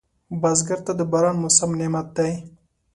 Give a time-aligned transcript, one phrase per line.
[0.41, 2.31] بزګر ته د باران موسم نعمت دی